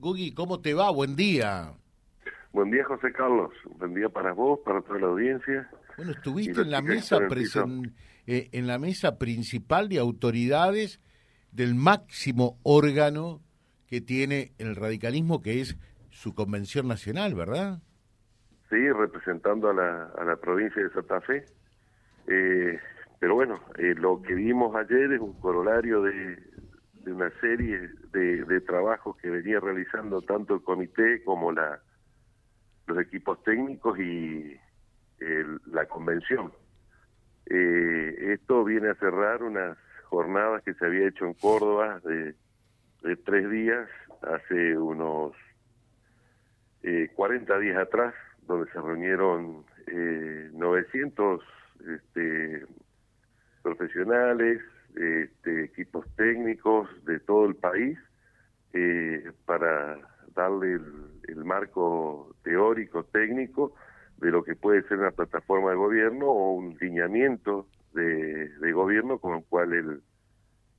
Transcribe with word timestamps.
Gugi, 0.00 0.32
¿cómo 0.32 0.60
te 0.60 0.72
va? 0.72 0.90
Buen 0.90 1.14
día. 1.14 1.74
Buen 2.52 2.70
día, 2.70 2.84
José 2.84 3.12
Carlos. 3.12 3.50
Buen 3.78 3.94
día 3.94 4.08
para 4.08 4.32
vos, 4.32 4.58
para 4.64 4.80
toda 4.80 4.98
la 4.98 5.06
audiencia. 5.08 5.70
Bueno, 5.96 6.12
estuviste 6.12 6.62
en 6.62 6.70
la 6.70 6.80
mesa 6.80 7.18
eh, 8.26 8.48
en 8.52 8.66
la 8.66 8.78
mesa 8.78 9.18
principal 9.18 9.88
de 9.90 9.98
autoridades 9.98 11.00
del 11.52 11.74
máximo 11.74 12.58
órgano 12.62 13.42
que 13.88 14.00
tiene 14.00 14.52
el 14.58 14.74
radicalismo, 14.74 15.42
que 15.42 15.60
es 15.60 15.76
su 16.08 16.34
convención 16.34 16.88
nacional, 16.88 17.34
¿verdad? 17.34 17.80
Sí, 18.70 18.90
representando 18.90 19.68
a 19.68 19.74
la, 19.74 20.04
a 20.16 20.24
la 20.24 20.36
provincia 20.36 20.82
de 20.82 20.90
Santa 20.90 21.20
Fe. 21.20 21.44
Eh, 22.26 22.78
pero 23.18 23.34
bueno, 23.34 23.60
eh, 23.76 23.94
lo 23.96 24.22
que 24.22 24.34
vimos 24.34 24.74
ayer 24.76 25.12
es 25.12 25.20
un 25.20 25.34
corolario 25.40 26.02
de, 26.02 26.38
de 27.04 27.12
una 27.12 27.30
serie 27.40 27.90
de, 28.12 28.60
trabajos 28.62 29.16
que 29.16 29.30
venía 29.30 29.60
realizando 29.60 30.20
tanto 30.22 30.54
el 30.54 30.62
comité 30.62 31.22
como 31.24 31.52
la, 31.52 31.80
los 32.86 32.98
equipos 32.98 33.42
técnicos 33.42 33.98
y 33.98 34.58
la 35.66 35.86
convención. 35.86 36.52
Eh, 37.46 38.32
esto 38.32 38.64
viene 38.64 38.90
a 38.90 38.94
cerrar 38.94 39.42
unas 39.42 39.76
jornadas 40.04 40.62
que 40.62 40.74
se 40.74 40.86
había 40.86 41.08
hecho 41.08 41.26
en 41.26 41.34
Córdoba 41.34 42.00
de, 42.04 42.34
de 43.02 43.16
tres 43.16 43.50
días 43.50 43.88
hace 44.22 44.76
unos 44.76 45.32
eh, 46.82 47.10
40 47.14 47.58
días 47.58 47.76
atrás, 47.76 48.14
donde 48.46 48.70
se 48.72 48.80
reunieron 48.80 49.64
eh, 49.86 50.50
900 50.52 51.42
este, 51.88 52.66
profesionales, 53.62 54.62
este, 54.96 55.64
equipos 55.64 56.06
técnicos 56.16 56.88
de 57.04 57.20
todo 57.20 57.46
el 57.46 57.56
país 57.56 57.98
eh, 58.72 59.30
para 59.46 59.98
darle 60.34 60.74
el, 60.74 60.84
el, 61.28 61.44
marco 61.44 62.34
teórico, 62.42 63.04
técnico 63.04 63.74
de 64.18 64.30
lo 64.30 64.44
que 64.44 64.54
puede 64.54 64.82
ser 64.88 64.98
una 64.98 65.10
plataforma 65.10 65.70
de 65.70 65.76
gobierno 65.76 66.26
o 66.26 66.54
un 66.54 66.76
lineamiento 66.80 67.66
de, 67.92 68.48
de 68.48 68.72
gobierno 68.72 69.18
con 69.18 69.38
el 69.38 69.44
cual 69.44 69.72
el, 69.72 70.02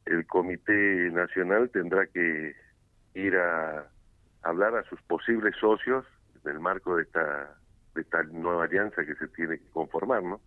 el 0.06 0.26
Comité 0.28 1.10
Nacional 1.12 1.70
tendrá 1.70 2.08
que 2.08 2.56
ir 3.14 3.36
a 3.36 3.90
hablar 4.44 4.76
a 4.76 4.84
sus 4.84 5.02
posibles 5.04 5.56
socios 5.60 6.06
en 6.44 6.52
el 6.52 6.60
marco 6.60 6.96
de 6.96 7.04
esta 7.04 7.58
de 7.94 8.02
esta 8.02 8.24
nueva 8.24 8.64
alianza 8.64 9.06
que 9.06 9.16
se 9.16 9.28
tiene 9.30 9.58
que 9.58 9.68
conformar, 9.72 10.24
¿no? 10.24 10.40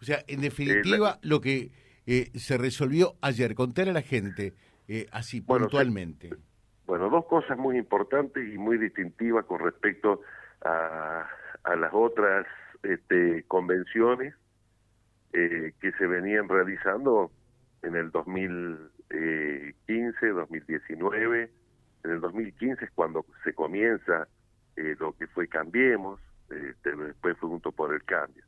O 0.00 0.04
sea, 0.04 0.22
en 0.28 0.42
definitiva, 0.42 1.12
eh, 1.14 1.26
lo 1.26 1.40
que 1.40 1.70
eh, 2.12 2.32
se 2.34 2.58
resolvió 2.58 3.14
ayer, 3.22 3.54
contar 3.54 3.88
a 3.88 3.92
la 3.92 4.02
gente 4.02 4.52
eh, 4.88 5.06
así 5.12 5.40
puntualmente. 5.40 6.30
bueno, 6.84 7.08
dos 7.08 7.24
cosas 7.26 7.56
muy 7.56 7.78
importantes 7.78 8.52
y 8.52 8.58
muy 8.58 8.78
distintivas 8.78 9.44
con 9.44 9.60
respecto 9.60 10.20
a, 10.64 11.24
a 11.62 11.76
las 11.76 11.94
otras 11.94 12.48
este, 12.82 13.44
convenciones 13.46 14.34
eh, 15.32 15.74
que 15.80 15.92
se 15.92 16.08
venían 16.08 16.48
realizando 16.48 17.30
en 17.82 17.94
el 17.94 18.10
2015, 18.10 20.26
2019. 20.26 21.50
En 22.02 22.10
el 22.10 22.20
2015 22.20 22.86
es 22.86 22.90
cuando 22.90 23.24
se 23.44 23.54
comienza 23.54 24.26
eh, 24.74 24.96
lo 24.98 25.12
que 25.12 25.28
fue 25.28 25.46
Cambiemos, 25.46 26.18
este, 26.50 26.96
después 26.96 27.38
fue 27.38 27.48
junto 27.48 27.70
por 27.70 27.94
el 27.94 28.02
cambio. 28.02 28.42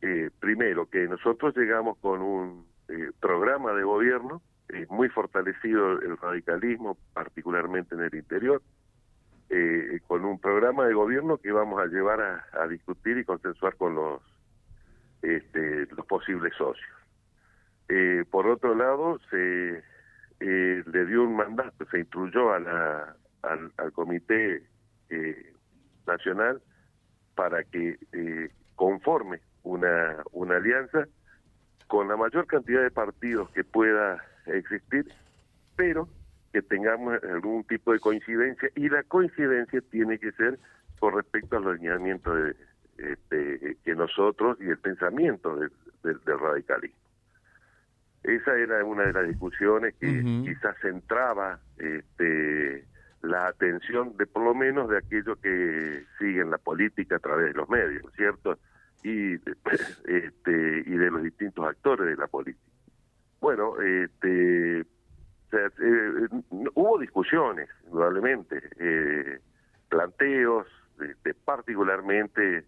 Eh, 0.00 0.30
primero, 0.40 0.88
que 0.88 1.06
nosotros 1.08 1.54
llegamos 1.54 1.98
con 1.98 2.22
un 2.22 2.77
eh, 2.88 3.10
programa 3.20 3.72
de 3.72 3.82
gobierno 3.82 4.42
eh, 4.70 4.86
muy 4.90 5.08
fortalecido 5.08 5.92
el 5.92 6.16
radicalismo, 6.18 6.98
particularmente 7.14 7.94
en 7.94 8.02
el 8.02 8.14
interior, 8.14 8.62
eh, 9.50 10.00
con 10.06 10.26
un 10.26 10.38
programa 10.38 10.86
de 10.86 10.92
gobierno 10.92 11.38
que 11.38 11.50
vamos 11.52 11.80
a 11.80 11.86
llevar 11.86 12.20
a, 12.20 12.68
discutir 12.68 13.16
y 13.16 13.24
consensuar 13.24 13.76
con 13.76 13.94
los, 13.94 14.20
este, 15.22 15.86
los 15.86 16.04
posibles 16.04 16.52
socios. 16.54 16.90
Eh, 17.88 18.26
por 18.30 18.46
otro 18.46 18.74
lado, 18.74 19.18
se 19.30 19.82
eh, 20.40 20.84
le 20.84 21.06
dio 21.06 21.22
un 21.22 21.34
mandato, 21.34 21.86
se 21.90 22.00
instruyó 22.00 22.52
a 22.52 22.60
la, 22.60 23.16
al, 23.40 23.92
Comité 23.92 24.62
Nacional 26.06 26.60
para 27.34 27.64
que 27.64 27.98
conforme 28.74 29.40
una 29.62 30.22
alianza 30.56 31.06
con 31.88 32.06
la 32.06 32.16
mayor 32.16 32.46
cantidad 32.46 32.82
de 32.82 32.90
partidos 32.90 33.50
que 33.50 33.64
pueda 33.64 34.22
existir, 34.46 35.10
pero 35.74 36.08
que 36.52 36.62
tengamos 36.62 37.22
algún 37.24 37.64
tipo 37.64 37.92
de 37.92 37.98
coincidencia 37.98 38.70
y 38.76 38.88
la 38.88 39.02
coincidencia 39.02 39.80
tiene 39.90 40.18
que 40.18 40.32
ser 40.32 40.58
con 41.00 41.14
respecto 41.14 41.56
al 41.56 41.66
alineamiento 41.66 42.34
de, 42.34 42.54
este, 42.98 43.76
que 43.84 43.94
nosotros 43.94 44.58
y 44.60 44.68
el 44.68 44.78
pensamiento 44.78 45.56
de, 45.56 45.68
de, 46.02 46.14
del 46.24 46.38
radicalismo. 46.38 46.98
Esa 48.22 48.56
era 48.56 48.84
una 48.84 49.04
de 49.04 49.12
las 49.12 49.28
discusiones 49.28 49.94
que 49.94 50.06
uh 50.06 50.10
-huh. 50.10 50.44
quizás 50.44 50.76
centraba 50.82 51.60
este, 51.78 52.84
la 53.22 53.48
atención 53.48 54.16
de 54.16 54.26
por 54.26 54.42
lo 54.42 54.54
menos 54.54 54.88
de 54.90 54.98
aquellos 54.98 55.38
que 55.38 56.04
siguen 56.18 56.50
la 56.50 56.58
política 56.58 57.16
a 57.16 57.20
través 57.20 57.46
de 57.46 57.54
los 57.54 57.68
medios, 57.68 58.04
¿cierto? 58.16 58.58
Y, 59.02 59.34
este, 60.04 60.82
y 60.86 60.96
de 60.96 61.10
los 61.10 61.22
distintos 61.22 61.66
actores 61.66 62.06
de 62.06 62.16
la 62.16 62.26
política. 62.26 62.64
Bueno, 63.40 63.80
este, 63.80 64.84
sea, 65.50 65.66
eh, 65.66 66.28
hubo 66.74 66.98
discusiones, 66.98 67.68
indudablemente, 67.86 68.60
eh, 68.78 69.40
planteos, 69.88 70.66
este, 71.00 71.34
particularmente 71.34 72.64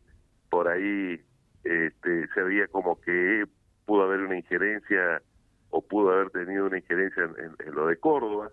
por 0.49 0.69
ahí 0.69 1.21
este, 1.65 2.29
se 2.29 2.43
veía 2.43 2.67
como 2.69 3.01
que 3.01 3.45
pudo 3.85 4.05
haber 4.05 4.21
una 4.21 4.37
injerencia 4.37 5.23
o 5.71 5.83
pudo 5.83 6.13
haber 6.13 6.31
tenido 6.31 6.67
una 6.67 6.79
injerencia 6.79 7.25
en, 7.25 7.45
en, 7.45 7.57
en 7.67 7.75
lo 7.75 7.87
de 7.87 7.97
Córdoba, 7.97 8.51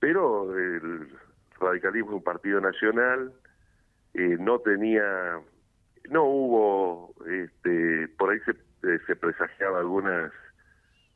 pero 0.00 0.56
el 0.56 1.08
radicalismo 1.58 2.10
es 2.10 2.16
un 2.16 2.22
partido 2.22 2.60
nacional, 2.60 3.32
eh, 4.14 4.36
no 4.38 4.60
tenía, 4.60 5.40
no 6.10 6.24
hubo, 6.24 7.14
este, 7.26 8.08
por 8.18 8.30
ahí 8.30 8.38
se, 8.40 8.52
eh, 8.52 9.16
presagiaba 9.16 9.80
algunas 9.80 10.32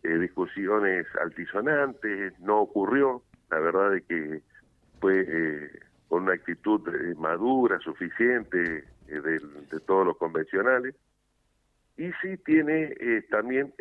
eh, 0.03 0.19
discusiones 0.19 1.07
altisonantes, 1.21 2.39
no 2.41 2.61
ocurrió, 2.61 3.23
la 3.51 3.61
verdad 3.61 3.95
es 3.97 4.05
que 4.05 4.43
fue 5.01 5.25
eh, 5.29 5.71
con 6.09 6.25
una 6.25 6.35
actitud 6.35 6.81
eh, 6.89 7.15
madura, 7.17 7.79
suficiente 7.79 8.85
de, 9.07 9.21
de, 9.21 9.81
todos 9.87 10.05
los 10.07 10.17
convencionales, 10.17 10.97
y 11.97 12.11
sí 12.21 12.37
tiene 12.39 12.97
también 13.31 13.75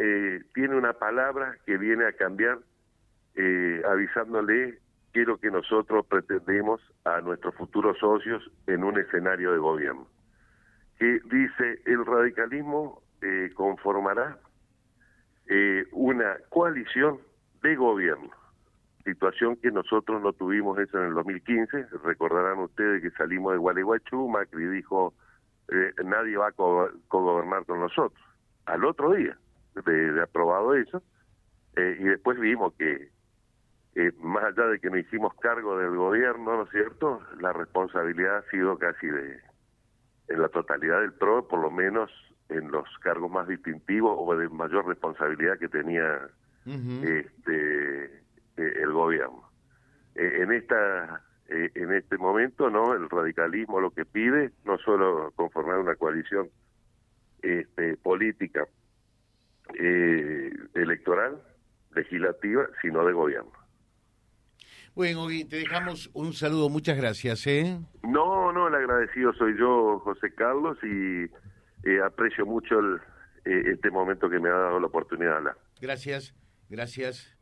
tiene 0.53 0.75
una 0.75 0.91
palabra 0.93 1.55
que 1.65 1.77
viene 1.77 2.05
a 2.05 2.11
cambiar 2.11 2.59
avisándole 3.85 4.79
qué 5.13 5.21
es 5.21 5.27
lo 5.27 5.37
que 5.37 5.49
nosotros 5.49 6.05
pretendemos 6.07 6.81
a 7.05 7.21
nuestros 7.21 7.55
futuros 7.55 7.97
socios 7.99 8.43
en 8.67 8.83
un 8.83 8.99
escenario 8.99 9.53
de 9.53 9.59
gobierno. 9.59 10.07
Que 11.01 11.19
dice, 11.31 11.81
el 11.87 12.05
radicalismo 12.05 13.01
eh, 13.23 13.49
conformará 13.55 14.37
eh, 15.47 15.87
una 15.93 16.37
coalición 16.49 17.17
de 17.63 17.75
gobierno, 17.75 18.29
situación 19.03 19.55
que 19.55 19.71
nosotros 19.71 20.21
no 20.21 20.31
tuvimos 20.33 20.77
eso 20.77 20.99
en 20.99 21.07
el 21.07 21.15
2015, 21.15 21.87
recordarán 22.03 22.59
ustedes 22.59 23.01
que 23.01 23.09
salimos 23.17 23.53
de 23.53 23.57
Gualeguaychú, 23.57 24.27
Macri 24.27 24.67
dijo, 24.67 25.15
eh, 25.69 25.91
nadie 26.05 26.37
va 26.37 26.49
a 26.49 26.51
co-gobernar 26.51 27.65
con 27.65 27.79
nosotros. 27.79 28.23
Al 28.67 28.85
otro 28.85 29.13
día 29.13 29.35
de, 29.83 30.11
de 30.11 30.21
aprobado 30.21 30.75
eso, 30.75 31.01
eh, 31.77 31.97
y 31.99 32.03
después 32.03 32.39
vimos 32.39 32.75
que 32.75 33.09
eh, 33.95 34.11
más 34.19 34.43
allá 34.43 34.67
de 34.67 34.79
que 34.79 34.91
nos 34.91 34.99
hicimos 34.99 35.33
cargo 35.41 35.79
del 35.79 35.97
gobierno, 35.97 36.57
¿no 36.57 36.63
es 36.65 36.69
cierto? 36.69 37.21
La 37.39 37.53
responsabilidad 37.53 38.37
ha 38.37 38.51
sido 38.51 38.77
casi 38.77 39.07
de, 39.07 39.39
en 40.31 40.41
la 40.41 40.49
totalidad 40.49 41.01
del 41.01 41.13
PRO, 41.13 41.47
por 41.47 41.59
lo 41.59 41.71
menos 41.71 42.09
en 42.49 42.71
los 42.71 42.87
cargos 42.99 43.31
más 43.31 43.47
distintivos 43.47 44.15
o 44.17 44.35
de 44.35 44.49
mayor 44.49 44.87
responsabilidad 44.87 45.57
que 45.57 45.69
tenía 45.69 46.29
uh 46.65 46.69
-huh. 46.69 47.03
este 47.03 48.05
eh, 48.57 48.81
el 48.83 48.91
gobierno. 48.91 49.49
Eh, 50.15 50.39
en 50.41 50.51
esta 50.51 51.21
eh, 51.47 51.69
en 51.75 51.93
este 51.93 52.17
momento, 52.17 52.69
¿no? 52.69 52.93
El 52.93 53.09
radicalismo 53.09 53.79
lo 53.79 53.91
que 53.91 54.05
pide 54.05 54.51
no 54.65 54.77
solo 54.77 55.31
conformar 55.35 55.79
una 55.79 55.95
coalición 55.95 56.49
este 57.41 57.97
política 57.97 58.67
eh, 59.73 60.51
electoral, 60.73 61.41
legislativa, 61.95 62.67
sino 62.81 63.05
de 63.05 63.13
gobierno. 63.13 63.51
Bueno, 64.93 65.27
te 65.27 65.55
dejamos 65.55 66.09
un 66.13 66.33
saludo, 66.33 66.69
muchas 66.69 66.97
gracias. 66.97 67.47
¿eh? 67.47 67.79
No, 68.03 68.51
no, 68.51 68.67
el 68.67 68.75
agradecido 68.75 69.31
soy 69.33 69.57
yo, 69.57 69.99
José 69.99 70.33
Carlos, 70.33 70.77
y 70.83 71.23
eh, 71.83 72.01
aprecio 72.05 72.45
mucho 72.45 72.79
el, 72.79 72.99
eh, 73.45 73.71
este 73.73 73.89
momento 73.89 74.29
que 74.29 74.39
me 74.39 74.49
ha 74.49 74.53
dado 74.53 74.79
la 74.79 74.85
oportunidad 74.87 75.31
de 75.31 75.37
hablar. 75.37 75.55
Gracias, 75.79 76.35
gracias. 76.69 77.37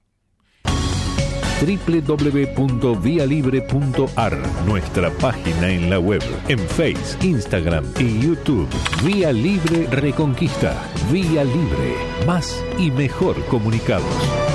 www.vialibre.ar, 1.61 4.37
nuestra 4.65 5.09
página 5.09 5.69
en 5.69 5.89
la 5.89 5.99
web, 5.99 6.21
en 6.47 6.59
Face, 6.59 7.17
Instagram 7.27 7.83
y 7.99 8.27
YouTube. 8.27 8.69
Vía 9.03 9.33
Libre 9.33 9.87
Reconquista. 9.91 10.81
Vía 11.11 11.43
Libre. 11.43 11.95
Más 12.25 12.65
y 12.77 12.91
mejor 12.91 13.43
comunicados. 13.47 14.48